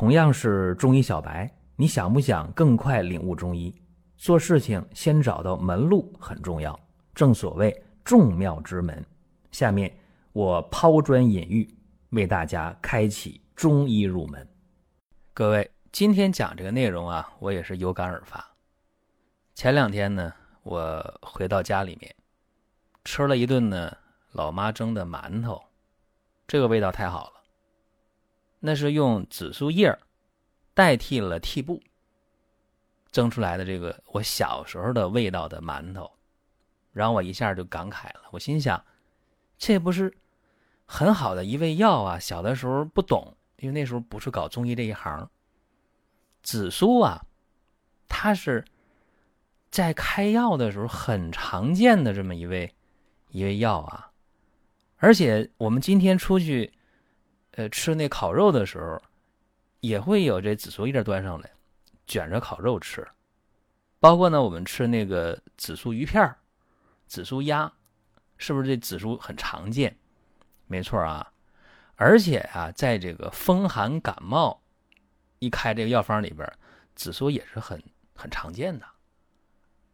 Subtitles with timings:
[0.00, 3.70] 同样是中医小白，你想不想更快领悟中医？
[4.16, 6.80] 做事情先找到门路很重要，
[7.14, 9.04] 正所谓众妙之门。
[9.50, 9.94] 下面
[10.32, 11.68] 我抛砖引玉，
[12.12, 14.48] 为大家开启中医入门。
[15.34, 18.42] 各位，今天讲这个内容啊，我也是有感而发。
[19.54, 22.16] 前两天呢，我回到家里面，
[23.04, 23.94] 吃了一顿呢
[24.32, 25.62] 老妈蒸的馒头，
[26.48, 27.39] 这个味道太好了。
[28.62, 29.98] 那是用紫苏叶
[30.74, 31.82] 代替了屉布
[33.10, 36.10] 蒸出来的这个我小时候的味道的馒头，
[36.92, 38.20] 然后我一下就感慨了。
[38.30, 38.84] 我心想，
[39.56, 40.14] 这不是
[40.84, 42.18] 很好的一味药啊！
[42.18, 45.30] 小的时候不懂，因为那时候不是搞中医这一行。
[46.42, 47.24] 紫苏啊，
[48.08, 48.64] 它是
[49.70, 52.74] 在开药的时候很常见的这么一味
[53.30, 54.12] 一味药啊，
[54.98, 56.74] 而且我们今天出去。
[57.52, 59.00] 呃，吃那烤肉的时候，
[59.80, 61.50] 也会有这紫苏叶端上来，
[62.06, 63.06] 卷着烤肉吃。
[63.98, 66.34] 包括呢，我们吃那个紫苏鱼片
[67.06, 67.70] 紫苏鸭，
[68.38, 69.96] 是不是这紫苏很常见？
[70.66, 71.32] 没错啊。
[71.96, 74.62] 而且啊，在这个风寒感冒
[75.38, 76.50] 一开这个药方里边，
[76.94, 77.82] 紫苏也是很
[78.14, 78.86] 很常见的。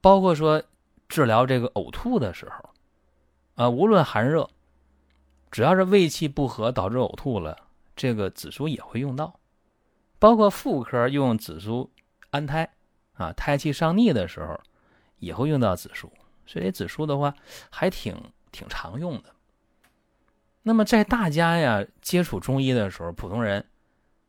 [0.00, 0.62] 包括说
[1.08, 2.70] 治疗这个呕吐的时候，
[3.54, 4.48] 啊，无论寒热。
[5.50, 7.56] 只要是胃气不和导致呕吐了，
[7.94, 9.38] 这个紫苏也会用到，
[10.18, 11.90] 包括妇科用紫苏
[12.30, 12.68] 安胎，
[13.14, 14.60] 啊，胎气上逆的时候
[15.18, 16.12] 也会用到紫苏，
[16.46, 17.34] 所以紫苏的话
[17.70, 18.14] 还挺
[18.52, 19.34] 挺常用的。
[20.62, 23.64] 那么在大家呀接触中医的时候，普通人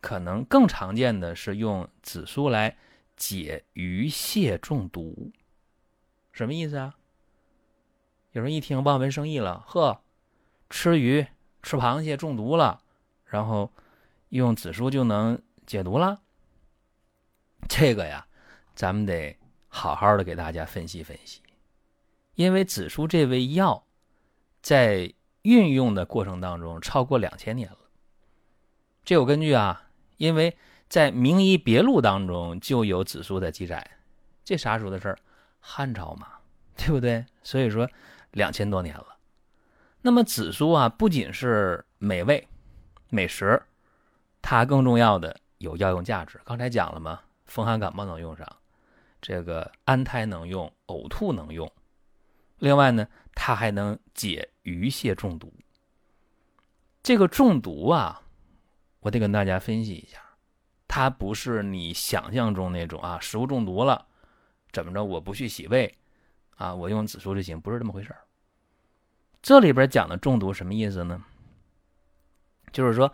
[0.00, 2.76] 可能更常见的是用紫苏来
[3.16, 5.32] 解鱼蟹中毒，
[6.32, 6.94] 什么意思啊？
[8.32, 10.00] 有人一听望文生义了，呵。
[10.70, 11.26] 吃鱼、
[11.62, 12.82] 吃螃蟹中毒了，
[13.24, 13.72] 然后
[14.28, 16.20] 用紫苏就能解毒了。
[17.68, 18.26] 这个呀，
[18.74, 19.36] 咱们得
[19.68, 21.42] 好好的给大家分析分析。
[22.34, 23.84] 因为紫苏这味药
[24.62, 25.12] 在
[25.42, 27.78] 运用的过程当中超过两千年了，
[29.04, 29.84] 这有根据啊。
[30.16, 30.56] 因为
[30.88, 33.98] 在《名医别录》当中就有紫苏的记载，
[34.44, 35.18] 这啥时候的事儿？
[35.60, 36.28] 汉朝嘛，
[36.76, 37.26] 对不对？
[37.42, 37.88] 所以说
[38.30, 39.17] 两千多年了。
[40.00, 42.46] 那么紫苏啊，不仅是美味、
[43.10, 43.60] 美食，
[44.40, 46.40] 它更重要的有药用价值。
[46.44, 48.46] 刚才讲了嘛，风寒感冒能用上，
[49.20, 51.70] 这个安胎能用，呕吐能用。
[52.58, 55.52] 另外呢，它还能解鱼蟹中毒。
[57.02, 58.22] 这个中毒啊，
[59.00, 60.22] 我得跟大家分析一下，
[60.86, 64.06] 它不是你想象中那种啊，食物中毒了，
[64.72, 65.92] 怎么着我不去洗胃
[66.56, 68.20] 啊，我用紫苏就行，不是这么回事儿。
[69.40, 71.24] 这里边讲的中毒什么意思呢？
[72.72, 73.12] 就是说，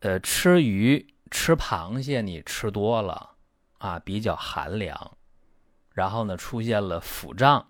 [0.00, 3.36] 呃，吃鱼、吃螃蟹，你吃多了
[3.78, 5.16] 啊，比较寒凉，
[5.90, 7.68] 然后呢，出现了腹胀、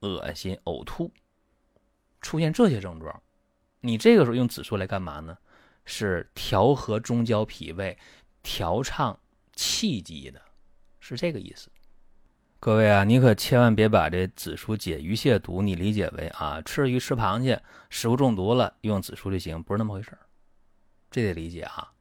[0.00, 1.12] 恶心、呕吐，
[2.20, 3.22] 出现这些症状，
[3.80, 5.36] 你这个时候用紫苏来干嘛呢？
[5.84, 7.98] 是调和中焦脾胃、
[8.42, 9.20] 调畅
[9.52, 10.40] 气机的，
[10.98, 11.68] 是这个意思。
[12.64, 20.20] 各位啊，你可千万别把这紫苏解鱼蟹毒，你理解为啊吃鱼吃螃蟹食物中毒了用紫苏就行，不是那么回事儿，
[21.10, 21.92] 这得理解啊。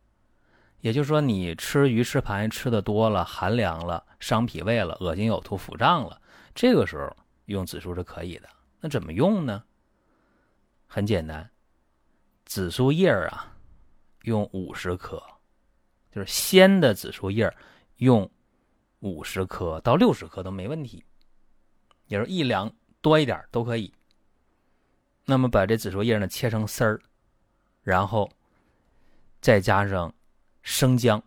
[0.80, 6.22] 也就是说，你吃鱼吃螃蟹吃的多了，寒凉了，伤脾胃了，恶心呕吐腹胀了，
[6.56, 7.14] 这个时候
[7.48, 8.48] 用紫苏是可以的。
[8.80, 9.62] 那怎么用呢？
[10.88, 11.52] 很简单，
[12.46, 13.54] 紫苏叶儿啊，
[14.22, 15.22] 用五十克，
[16.10, 17.54] 就是鲜的紫苏叶儿
[17.98, 18.32] 用。
[19.04, 21.04] 五十克到六十克都没问题，
[22.08, 23.94] 也是一两多一点都可以。
[25.26, 27.02] 那么把这紫苏叶呢切成丝儿，
[27.82, 28.32] 然后
[29.42, 30.14] 再加上
[30.62, 31.22] 生姜，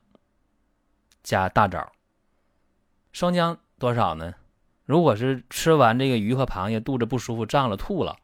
[1.22, 1.92] 加大枣。
[3.12, 4.34] 生姜多少呢？
[4.86, 8.16] 如果是吃完这个鱼和螃蟹肚子不舒服胀了吐了，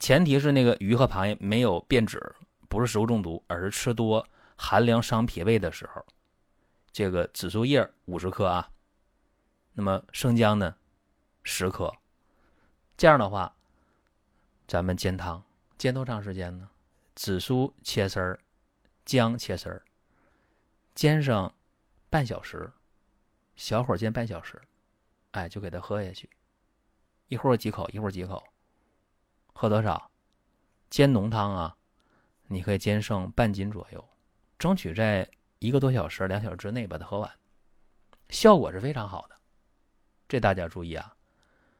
[0.00, 2.20] 前提是那个鱼和螃蟹没有变质，
[2.68, 4.26] 不是食物中毒，而是吃多
[4.56, 6.04] 寒凉伤脾胃的时候，
[6.90, 8.68] 这个紫苏叶五十克啊。
[9.72, 10.76] 那么生姜呢，
[11.42, 11.94] 十克。
[12.96, 13.54] 这样的话，
[14.66, 15.42] 咱们煎汤
[15.78, 16.68] 煎多长时间呢？
[17.14, 18.40] 紫苏切丝儿，
[19.04, 19.82] 姜切丝儿，
[20.94, 21.54] 煎上
[22.08, 22.70] 半小时，
[23.56, 24.60] 小火煎半小时，
[25.32, 26.28] 哎，就给它喝下去。
[27.28, 28.42] 一会儿几口，一会儿几口，
[29.52, 30.10] 喝多少？
[30.88, 31.76] 煎浓汤啊，
[32.48, 34.08] 你可以煎剩半斤左右，
[34.58, 35.28] 争取在
[35.58, 37.30] 一个多小时、两小时之内把它喝完，
[38.28, 39.39] 效果是非常好的。
[40.30, 41.12] 这大家注意啊，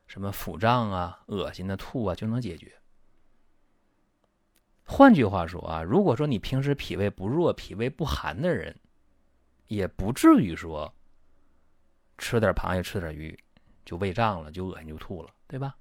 [0.09, 2.75] 什么腹胀啊、恶心的吐啊就能解决。
[4.83, 8.77] 换句话说啊，如果说你平时脾胃不弱、脾胃不寒的人，
[9.69, 10.93] 也不至于说
[12.19, 13.39] 吃点螃蟹、吃点鱼
[13.85, 15.77] 就胃胀了、就恶心、就吐了，对吧？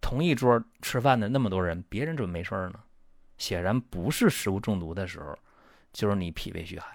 [0.00, 2.80] 同一桌吃饭的那么多人，别人怎么没事呢？
[3.38, 5.36] 显然不是食物中毒的时候，
[5.92, 6.88] 就是你脾胃虚寒。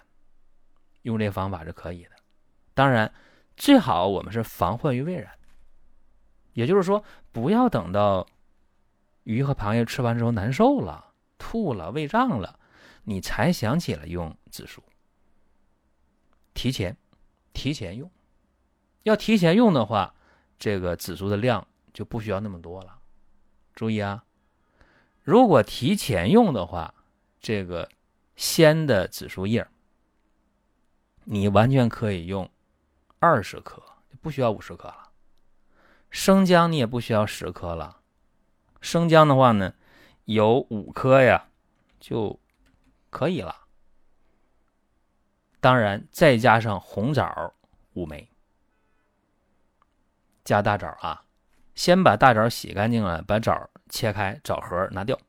[1.01, 2.11] 用这方法是可以的。
[2.73, 3.13] 当然，
[3.59, 5.37] 最好我们是防患于未然，
[6.53, 7.03] 也就是说，
[7.33, 8.25] 不要等到
[9.23, 12.57] 鱼和螃蟹吃完之后难受了、吐了、胃胀了，
[13.03, 14.81] 你才想起来用紫苏。
[16.53, 16.95] 提前，
[17.51, 18.09] 提前用。
[19.03, 20.15] 要提前用的话，
[20.57, 22.97] 这个紫苏的量就不需要那么多了。
[23.75, 24.23] 注意啊，
[25.21, 26.93] 如果提前用的话，
[27.41, 27.89] 这个
[28.37, 29.67] 鲜的紫苏叶，
[31.25, 32.49] 你完全可以用
[33.19, 33.83] 二十克，
[34.21, 35.11] 不需要五十克了。
[36.09, 38.01] 生姜你也不需要十克了，
[38.81, 39.73] 生姜的话呢，
[40.25, 41.49] 有五颗呀，
[41.99, 42.39] 就
[43.09, 43.67] 可以了。
[45.59, 47.53] 当然，再加上红枣
[47.93, 48.29] 五枚，
[50.45, 51.25] 加大枣啊。
[51.75, 55.19] 先把大枣洗干净了，把枣切开，枣核拿掉，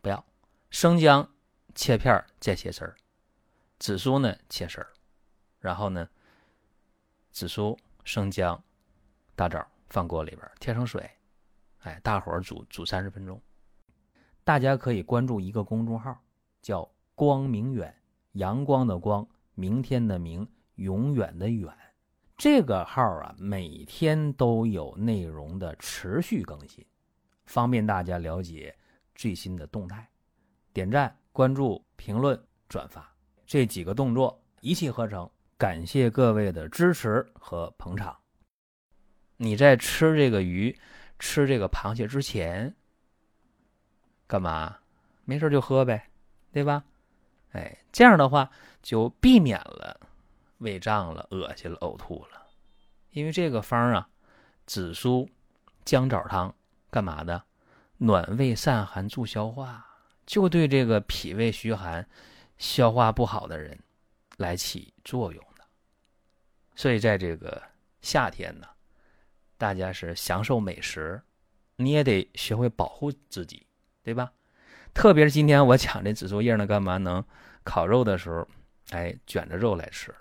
[0.00, 0.24] 不要。
[0.70, 1.28] 生姜
[1.74, 2.96] 切片再切丝儿，
[3.78, 4.92] 紫苏呢切丝儿，
[5.60, 6.08] 然后呢，
[7.30, 8.62] 紫苏、生姜、
[9.34, 11.08] 大枣放锅里边，添上水，
[11.78, 13.40] 哎，大火煮煮三十分钟。
[14.42, 16.18] 大家可以关注一个公众号，
[16.60, 17.94] 叫“光明远”，
[18.32, 20.46] 阳光的光，明天的明，
[20.76, 21.72] 永远的远。
[22.36, 26.84] 这个号啊，每天都有内容的持续更新，
[27.44, 28.74] 方便大家了解
[29.14, 30.08] 最新的动态。
[30.72, 35.30] 点赞、关注、评论、转发这几个动作一气呵成，
[35.60, 38.16] 感谢各位的支持和捧场。
[39.36, 40.74] 你在吃这个鱼、
[41.18, 42.74] 吃这个螃蟹之前，
[44.26, 44.78] 干嘛？
[45.26, 46.08] 没事就喝呗，
[46.50, 46.82] 对吧？
[47.52, 50.00] 哎，这样的话就避免了。
[50.60, 52.46] 胃胀了、恶心了、呕吐了，
[53.10, 54.08] 因为这个方啊，
[54.64, 55.28] 紫苏
[55.84, 56.54] 姜枣汤
[56.90, 57.44] 干嘛的？
[57.98, 59.86] 暖胃散寒、助消化，
[60.24, 62.08] 就对这个脾胃虚寒、
[62.56, 63.78] 消化不好的人
[64.38, 65.44] 来起作用。
[66.80, 67.62] 所以在这个
[68.00, 68.66] 夏天呢，
[69.58, 71.20] 大家是享受美食，
[71.76, 73.66] 你也得学会保护自己，
[74.02, 74.32] 对吧？
[74.94, 77.22] 特别是今天我讲这紫苏叶呢，干嘛能
[77.64, 78.48] 烤肉的时候，
[78.92, 80.14] 哎，卷着肉来吃。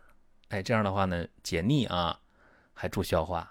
[0.50, 2.20] 哎，这样的话呢，解腻啊，
[2.74, 3.50] 还助消化。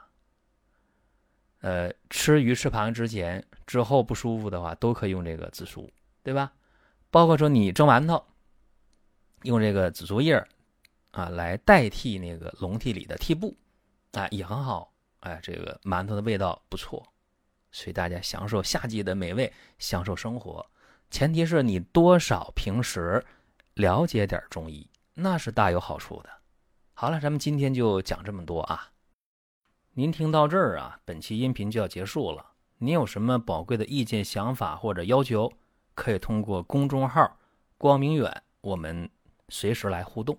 [1.61, 5.91] 呃，吃鱼吃螃蟹之前、之后不舒服的话，都可以用这个紫苏，
[6.23, 6.53] 对吧？
[7.11, 8.23] 包括说你蒸馒头，
[9.45, 10.47] 用这个紫苏叶
[11.19, 13.57] 啊来代替那个笼屉里的屉布，
[14.13, 14.93] 啊也很好。
[15.21, 17.05] 哎，这个馒头的味道不错，
[17.73, 20.65] 所以大家享受夏季的美味，享受生活。
[21.11, 23.25] 前提是你多少平时
[23.75, 26.31] 了解点中医，那是大有好处的。
[26.95, 28.93] 好了，咱们今天就讲这么多啊。
[29.95, 32.53] 您听到这儿啊，本期音频就要结束了。
[32.79, 35.53] 您有什么宝贵的意见、想法或者要求，
[35.97, 37.37] 可以通过公众号
[37.77, 39.11] “光明远”，我们
[39.49, 40.39] 随时来互动。